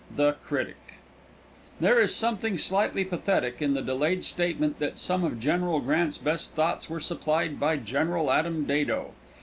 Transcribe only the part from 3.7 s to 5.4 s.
the delayed statement that some of